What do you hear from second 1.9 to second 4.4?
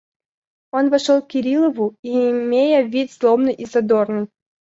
имея вид злобный и задорный.